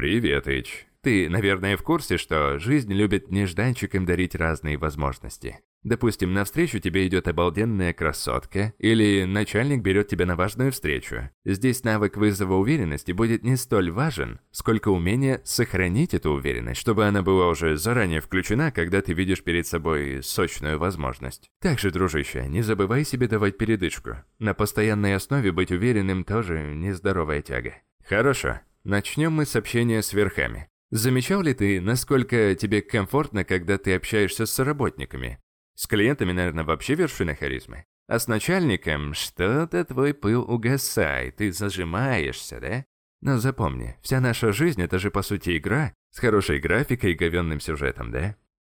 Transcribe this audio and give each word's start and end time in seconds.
«Привет, 0.00 0.48
Ич. 0.48 0.86
Ты, 1.02 1.28
наверное, 1.28 1.76
в 1.76 1.82
курсе, 1.82 2.16
что 2.16 2.58
жизнь 2.58 2.90
любит 2.90 3.30
нежданчикам 3.30 4.06
дарить 4.06 4.34
разные 4.34 4.78
возможности. 4.78 5.58
Допустим, 5.82 6.32
навстречу 6.32 6.78
тебе 6.78 7.06
идет 7.06 7.28
обалденная 7.28 7.92
красотка, 7.92 8.72
или 8.78 9.24
начальник 9.24 9.82
берет 9.82 10.08
тебя 10.08 10.24
на 10.24 10.36
важную 10.36 10.72
встречу. 10.72 11.28
Здесь 11.44 11.84
навык 11.84 12.16
вызова 12.16 12.54
уверенности 12.54 13.12
будет 13.12 13.44
не 13.44 13.56
столь 13.56 13.90
важен, 13.90 14.40
сколько 14.52 14.88
умение 14.88 15.42
сохранить 15.44 16.14
эту 16.14 16.30
уверенность, 16.30 16.80
чтобы 16.80 17.04
она 17.04 17.20
была 17.20 17.48
уже 17.48 17.76
заранее 17.76 18.22
включена, 18.22 18.72
когда 18.72 19.02
ты 19.02 19.12
видишь 19.12 19.42
перед 19.42 19.66
собой 19.66 20.22
сочную 20.22 20.78
возможность. 20.78 21.50
Также, 21.60 21.90
дружище, 21.90 22.46
не 22.48 22.62
забывай 22.62 23.04
себе 23.04 23.28
давать 23.28 23.58
передышку. 23.58 24.16
На 24.38 24.54
постоянной 24.54 25.14
основе 25.14 25.52
быть 25.52 25.70
уверенным 25.70 26.24
тоже 26.24 26.72
нездоровая 26.74 27.42
тяга. 27.42 27.74
Хорошо, 28.08 28.60
начнем 28.84 29.32
мы 29.32 29.46
с 29.46 29.56
общения 29.56 30.02
с 30.02 30.12
верхами. 30.12 30.68
Замечал 30.90 31.42
ли 31.42 31.54
ты, 31.54 31.80
насколько 31.80 32.54
тебе 32.54 32.82
комфортно, 32.82 33.44
когда 33.44 33.78
ты 33.78 33.94
общаешься 33.94 34.46
с 34.46 34.58
работниками? 34.58 35.38
С 35.76 35.86
клиентами, 35.86 36.32
наверное, 36.32 36.64
вообще 36.64 36.94
вершина 36.94 37.34
харизмы. 37.34 37.84
А 38.08 38.18
с 38.18 38.26
начальником 38.26 39.14
что-то 39.14 39.84
твой 39.84 40.14
пыл 40.14 40.42
угасает, 40.42 41.36
ты 41.36 41.52
зажимаешься, 41.52 42.60
да? 42.60 42.84
Но 43.20 43.38
запомни, 43.38 43.96
вся 44.02 44.20
наша 44.20 44.52
жизнь– 44.52 44.82
это 44.82 44.98
же 44.98 45.10
по 45.10 45.22
сути 45.22 45.56
игра 45.56 45.94
с 46.10 46.18
хорошей 46.18 46.58
графикой 46.58 47.12
и 47.12 47.16
говенным 47.16 47.60
сюжетом, 47.60 48.10
да? 48.10 48.34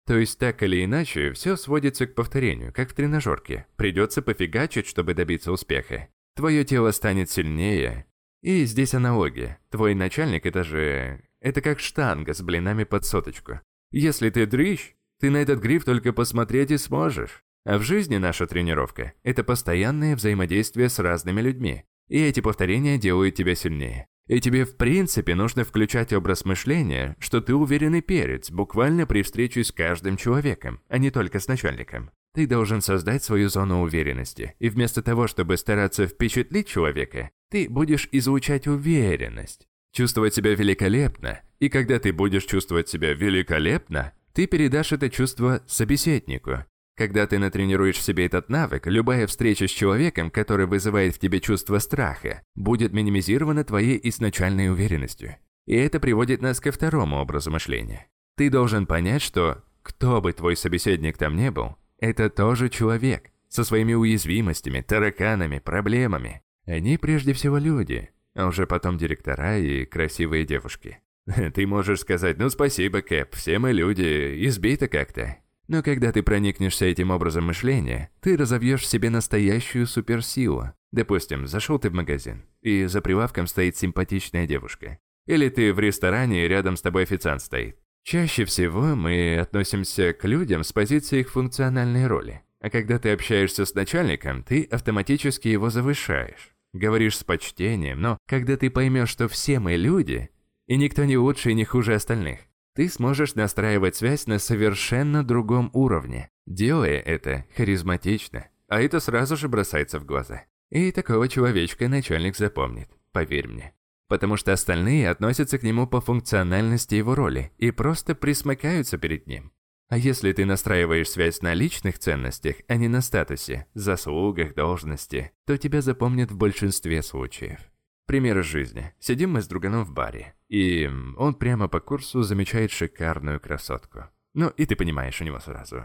То 0.06 0.18
есть 0.18 0.38
так 0.38 0.62
или 0.64 0.84
иначе, 0.84 1.32
все 1.32 1.56
сводится 1.56 2.06
к 2.06 2.16
повторению, 2.16 2.72
как 2.72 2.90
в 2.90 2.94
тренажерке. 2.94 3.66
Придется 3.76 4.22
пофигачить, 4.22 4.88
чтобы 4.88 5.14
добиться 5.14 5.52
успеха. 5.52 6.08
Твое 6.34 6.64
тело 6.64 6.90
станет 6.90 7.30
сильнее. 7.30 8.06
И 8.42 8.64
здесь 8.64 8.94
аналогия. 8.94 9.58
Твой 9.70 9.94
начальник– 9.94 10.46
это 10.46 10.64
же... 10.64 11.22
Это 11.40 11.60
как 11.60 11.80
штанга 11.80 12.34
с 12.34 12.42
блинами 12.42 12.84
под 12.84 13.04
соточку. 13.04 13.60
Если 13.90 14.30
ты 14.30 14.46
дрищ, 14.46 14.94
ты 15.20 15.30
на 15.30 15.38
этот 15.38 15.60
гриф 15.60 15.84
только 15.84 16.12
посмотреть 16.12 16.70
и 16.70 16.78
сможешь. 16.78 17.42
А 17.64 17.76
в 17.78 17.82
жизни 17.82 18.16
наша 18.16 18.46
тренировка– 18.46 19.12
это 19.22 19.44
постоянное 19.44 20.16
взаимодействие 20.16 20.88
с 20.88 20.98
разными 20.98 21.42
людьми. 21.42 21.84
И 22.08 22.18
эти 22.18 22.40
повторения 22.40 22.98
делают 22.98 23.34
тебя 23.34 23.54
сильнее. 23.54 24.06
И 24.26 24.40
тебе 24.40 24.64
в 24.64 24.76
принципе 24.76 25.34
нужно 25.34 25.64
включать 25.64 26.12
образ 26.12 26.44
мышления, 26.44 27.16
что 27.18 27.40
ты 27.40 27.54
уверенный 27.54 28.00
перец, 28.00 28.50
буквально 28.50 29.06
при 29.06 29.22
встрече 29.22 29.64
с 29.64 29.72
каждым 29.72 30.16
человеком, 30.16 30.80
а 30.88 30.98
не 30.98 31.10
только 31.10 31.40
с 31.40 31.48
начальником. 31.48 32.10
Ты 32.32 32.46
должен 32.46 32.80
создать 32.80 33.24
свою 33.24 33.48
зону 33.48 33.82
уверенности, 33.82 34.54
и 34.60 34.68
вместо 34.68 35.02
того, 35.02 35.26
чтобы 35.26 35.56
стараться 35.56 36.06
впечатлить 36.06 36.68
человека, 36.68 37.30
ты 37.50 37.68
будешь 37.68 38.08
излучать 38.12 38.66
уверенность. 38.66 39.66
Чувствовать 39.92 40.34
себя 40.34 40.54
великолепно, 40.54 41.40
и 41.58 41.68
когда 41.68 41.98
ты 41.98 42.12
будешь 42.12 42.44
чувствовать 42.44 42.88
себя 42.88 43.12
великолепно, 43.12 44.12
ты 44.32 44.46
передашь 44.46 44.92
это 44.92 45.10
чувство 45.10 45.62
собеседнику. 45.66 46.64
Когда 46.96 47.26
ты 47.26 47.38
натренируешь 47.38 47.96
в 47.96 48.02
себе 48.02 48.26
этот 48.26 48.50
навык, 48.50 48.86
любая 48.86 49.26
встреча 49.26 49.66
с 49.66 49.70
человеком, 49.70 50.30
который 50.30 50.66
вызывает 50.66 51.16
в 51.16 51.18
тебе 51.18 51.40
чувство 51.40 51.78
страха, 51.78 52.42
будет 52.54 52.92
минимизирована 52.92 53.64
твоей 53.64 53.98
изначальной 54.04 54.70
уверенностью. 54.70 55.36
И 55.66 55.74
это 55.74 55.98
приводит 55.98 56.42
нас 56.42 56.60
ко 56.60 56.70
второму 56.70 57.16
образу 57.16 57.50
мышления. 57.50 58.06
Ты 58.36 58.48
должен 58.48 58.86
понять, 58.86 59.22
что 59.22 59.64
кто 59.82 60.20
бы 60.20 60.32
твой 60.32 60.56
собеседник 60.56 61.16
там 61.16 61.36
не 61.36 61.50
был, 61.50 61.76
это 61.98 62.30
тоже 62.30 62.68
человек, 62.68 63.30
со 63.48 63.64
своими 63.64 63.94
уязвимостями, 63.94 64.80
тараканами, 64.80 65.58
проблемами. 65.58 66.42
Они 66.66 66.98
прежде 66.98 67.32
всего 67.32 67.58
люди, 67.58 68.10
а 68.34 68.46
уже 68.46 68.66
потом 68.66 68.98
директора 68.98 69.58
и 69.58 69.84
красивые 69.84 70.44
девушки. 70.44 70.98
Ты 71.54 71.66
можешь 71.66 72.00
сказать, 72.00 72.38
ну 72.38 72.50
спасибо, 72.50 73.02
Кэп, 73.02 73.34
все 73.34 73.58
мы 73.58 73.72
люди, 73.72 74.46
избито 74.46 74.88
как-то. 74.88 75.36
Но 75.68 75.84
когда 75.84 76.10
ты 76.10 76.24
проникнешься 76.24 76.86
этим 76.86 77.12
образом 77.12 77.44
мышления, 77.44 78.10
ты 78.20 78.36
разовьешь 78.36 78.82
в 78.82 78.86
себе 78.86 79.08
настоящую 79.08 79.86
суперсилу. 79.86 80.72
Допустим, 80.90 81.46
зашел 81.46 81.78
ты 81.78 81.90
в 81.90 81.94
магазин, 81.94 82.42
и 82.60 82.86
за 82.86 83.00
прилавком 83.00 83.46
стоит 83.46 83.76
симпатичная 83.76 84.48
девушка. 84.48 84.98
Или 85.26 85.48
ты 85.48 85.72
в 85.72 85.78
ресторане, 85.78 86.44
и 86.44 86.48
рядом 86.48 86.76
с 86.76 86.82
тобой 86.82 87.04
официант 87.04 87.42
стоит. 87.42 87.78
Чаще 88.02 88.44
всего 88.46 88.96
мы 88.96 89.38
относимся 89.38 90.12
к 90.12 90.24
людям 90.24 90.64
с 90.64 90.72
позиции 90.72 91.20
их 91.20 91.30
функциональной 91.30 92.08
роли. 92.08 92.42
А 92.60 92.68
когда 92.68 92.98
ты 92.98 93.12
общаешься 93.12 93.64
с 93.64 93.72
начальником, 93.72 94.42
ты 94.42 94.64
автоматически 94.64 95.46
его 95.46 95.70
завышаешь. 95.70 96.50
Говоришь 96.72 97.18
с 97.18 97.24
почтением, 97.24 98.00
но 98.00 98.18
когда 98.26 98.56
ты 98.56 98.70
поймешь, 98.70 99.08
что 99.08 99.28
все 99.28 99.58
мы 99.58 99.74
люди, 99.74 100.30
и 100.66 100.76
никто 100.76 101.04
не 101.04 101.16
лучше 101.16 101.50
и 101.50 101.54
не 101.54 101.64
хуже 101.64 101.94
остальных. 101.94 102.40
Ты 102.74 102.88
сможешь 102.88 103.34
настраивать 103.34 103.96
связь 103.96 104.28
на 104.28 104.38
совершенно 104.38 105.24
другом 105.24 105.70
уровне, 105.72 106.30
делая 106.46 107.00
это 107.00 107.44
харизматично, 107.56 108.46
а 108.68 108.80
это 108.80 109.00
сразу 109.00 109.36
же 109.36 109.48
бросается 109.48 109.98
в 109.98 110.04
глаза. 110.04 110.44
И 110.70 110.92
такого 110.92 111.28
человечка 111.28 111.88
начальник 111.88 112.36
запомнит, 112.36 112.88
поверь 113.10 113.48
мне. 113.48 113.74
Потому 114.06 114.36
что 114.36 114.52
остальные 114.52 115.10
относятся 115.10 115.58
к 115.58 115.64
нему 115.64 115.88
по 115.88 116.00
функциональности 116.00 116.94
его 116.94 117.16
роли 117.16 117.50
и 117.58 117.72
просто 117.72 118.14
присмыкаются 118.14 118.96
перед 118.96 119.26
ним. 119.26 119.52
А 119.90 119.98
если 119.98 120.32
ты 120.32 120.44
настраиваешь 120.46 121.10
связь 121.10 121.42
на 121.42 121.52
личных 121.52 121.98
ценностях, 121.98 122.54
а 122.68 122.76
не 122.76 122.86
на 122.86 123.00
статусе, 123.00 123.66
заслугах, 123.74 124.54
должности, 124.54 125.32
то 125.46 125.56
тебя 125.56 125.82
запомнят 125.82 126.30
в 126.30 126.36
большинстве 126.36 127.02
случаев. 127.02 127.58
Пример 128.06 128.38
из 128.38 128.46
жизни. 128.46 128.94
Сидим 129.00 129.32
мы 129.32 129.42
с 129.42 129.48
друганом 129.48 129.84
в 129.84 129.92
баре, 129.92 130.36
и 130.48 130.88
он 131.16 131.34
прямо 131.34 131.66
по 131.66 131.80
курсу 131.80 132.22
замечает 132.22 132.70
шикарную 132.70 133.40
красотку. 133.40 134.04
Ну, 134.32 134.50
и 134.50 134.64
ты 134.64 134.76
понимаешь 134.76 135.20
у 135.20 135.24
него 135.24 135.40
сразу. 135.40 135.82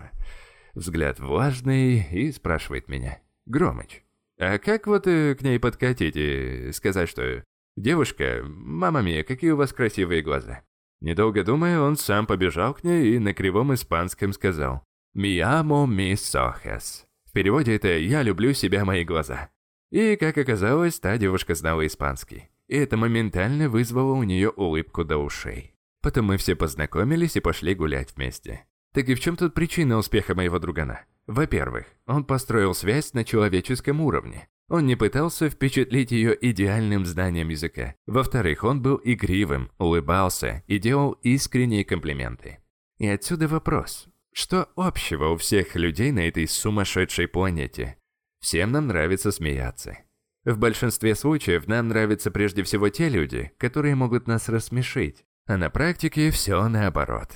Взгляд 0.75 1.19
влажный 1.19 2.07
и 2.11 2.31
спрашивает 2.31 2.87
меня. 2.87 3.19
«Громыч, 3.47 4.03
а 4.37 4.59
как 4.59 4.85
вот 4.85 5.07
э, 5.07 5.33
к 5.33 5.41
ней 5.41 5.59
подкатить 5.59 6.15
и 6.15 6.71
сказать, 6.73 7.09
что 7.09 7.43
«Девушка, 7.75 8.43
мама 8.43 9.01
мия, 9.01 9.23
какие 9.23 9.51
у 9.51 9.57
вас 9.57 9.73
красивые 9.73 10.21
глаза». 10.21 10.61
Недолго 11.01 11.43
думая, 11.43 11.79
он 11.79 11.97
сам 11.97 12.25
побежал 12.25 12.73
к 12.73 12.83
ней 12.83 13.15
и 13.15 13.19
на 13.19 13.33
кривом 13.33 13.73
испанском 13.73 14.33
сказал 14.33 14.83
«Mi 15.15 15.39
amo 15.39 15.85
mis 15.87 16.35
ojos». 16.35 17.05
В 17.25 17.31
переводе 17.31 17.75
это 17.75 17.97
«Я 17.97 18.23
люблю 18.23 18.53
себя, 18.53 18.85
мои 18.85 19.03
глаза». 19.03 19.49
И, 19.91 20.15
как 20.15 20.37
оказалось, 20.37 20.99
та 20.99 21.17
девушка 21.17 21.55
знала 21.55 21.85
испанский. 21.85 22.49
И 22.67 22.75
это 22.75 22.97
моментально 22.97 23.69
вызвало 23.69 24.13
у 24.13 24.23
нее 24.23 24.49
улыбку 24.49 25.03
до 25.03 25.17
ушей. 25.17 25.75
Потом 26.01 26.25
мы 26.25 26.37
все 26.37 26.55
познакомились 26.55 27.35
и 27.35 27.39
пошли 27.39 27.75
гулять 27.75 28.15
вместе. 28.15 28.65
Так 28.93 29.09
и 29.09 29.15
в 29.15 29.19
чем 29.19 29.35
тут 29.35 29.53
причина 29.53 29.97
успеха 29.97 30.35
моего 30.35 30.59
другана? 30.59 31.01
Во-первых, 31.27 31.85
он 32.05 32.23
построил 32.23 32.73
связь 32.73 33.13
на 33.13 33.23
человеческом 33.23 34.01
уровне. 34.01 34.47
Он 34.75 34.85
не 34.87 34.97
пытался 34.97 35.49
впечатлить 35.49 36.11
ее 36.11 36.37
идеальным 36.49 37.05
знанием 37.05 37.47
языка. 37.47 37.95
Во-вторых, 38.07 38.65
он 38.65 38.81
был 38.81 38.99
игривым, 39.05 39.71
улыбался 39.77 40.65
и 40.67 40.79
делал 40.79 41.13
искренние 41.21 41.85
комплименты. 41.85 42.59
И 42.97 43.07
отсюда 43.07 43.47
вопрос. 43.47 44.09
Что 44.33 44.67
общего 44.75 45.29
у 45.29 45.37
всех 45.37 45.75
людей 45.75 46.11
на 46.11 46.27
этой 46.27 46.45
сумасшедшей 46.45 47.29
планете? 47.29 47.95
Всем 48.41 48.73
нам 48.73 48.87
нравится 48.87 49.31
смеяться. 49.31 49.97
В 50.43 50.57
большинстве 50.57 51.15
случаев 51.15 51.67
нам 51.67 51.87
нравятся 51.87 52.29
прежде 52.29 52.61
всего 52.63 52.89
те 52.89 53.07
люди, 53.07 53.53
которые 53.57 53.95
могут 53.95 54.27
нас 54.27 54.49
рассмешить, 54.49 55.23
а 55.45 55.55
на 55.55 55.69
практике 55.69 56.31
все 56.31 56.67
наоборот. 56.67 57.29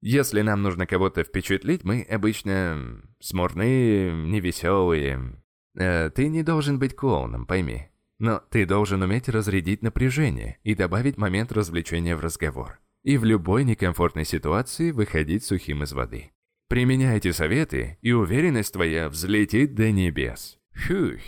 Если 0.00 0.40
нам 0.40 0.62
нужно 0.62 0.88
кого-то 0.88 1.22
впечатлить, 1.22 1.84
мы 1.84 2.02
обычно 2.02 3.00
смурные, 3.20 4.12
невеселые. 4.12 5.40
Э, 5.74 6.10
ты 6.10 6.28
не 6.28 6.42
должен 6.42 6.78
быть 6.78 6.96
клоуном, 6.96 7.46
пойми. 7.46 7.88
Но 8.18 8.42
ты 8.50 8.66
должен 8.66 9.02
уметь 9.02 9.28
разрядить 9.28 9.82
напряжение 9.82 10.58
и 10.62 10.74
добавить 10.74 11.16
момент 11.16 11.52
развлечения 11.52 12.16
в 12.16 12.20
разговор. 12.20 12.80
И 13.02 13.16
в 13.16 13.24
любой 13.24 13.64
некомфортной 13.64 14.26
ситуации 14.26 14.90
выходить 14.90 15.44
сухим 15.44 15.82
из 15.82 15.92
воды. 15.92 16.32
Применяй 16.68 17.16
эти 17.16 17.32
советы, 17.32 17.98
и 18.02 18.12
уверенность 18.12 18.72
твоя 18.72 19.08
взлетит 19.08 19.74
до 19.74 19.90
небес. 19.90 20.58
Фух. 20.72 21.20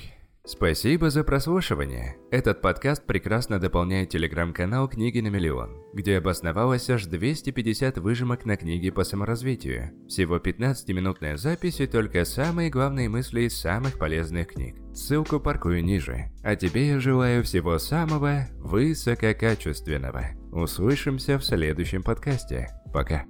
Спасибо 0.44 1.08
за 1.08 1.22
прослушивание. 1.22 2.16
Этот 2.32 2.60
подкаст 2.60 3.06
прекрасно 3.06 3.60
дополняет 3.60 4.08
телеграм-канал 4.08 4.88
«Книги 4.88 5.20
на 5.20 5.28
миллион», 5.28 5.84
где 5.92 6.18
обосновалось 6.18 6.90
аж 6.90 7.06
250 7.06 7.98
выжимок 7.98 8.44
на 8.44 8.56
книги 8.56 8.90
по 8.90 9.04
саморазвитию. 9.04 9.92
Всего 10.08 10.38
15-минутная 10.38 11.36
запись 11.36 11.78
и 11.78 11.86
только 11.86 12.24
самые 12.24 12.70
главные 12.70 13.08
мысли 13.08 13.42
из 13.42 13.56
самых 13.56 13.98
полезных 13.98 14.48
книг. 14.48 14.74
Ссылку 14.92 15.38
паркую 15.38 15.84
ниже. 15.84 16.32
А 16.42 16.56
тебе 16.56 16.88
я 16.88 16.98
желаю 16.98 17.44
всего 17.44 17.78
самого 17.78 18.48
высококачественного. 18.58 20.24
Услышимся 20.50 21.38
в 21.38 21.44
следующем 21.44 22.02
подкасте. 22.02 22.68
Пока. 22.92 23.24